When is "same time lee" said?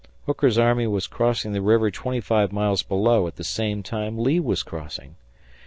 3.43-4.39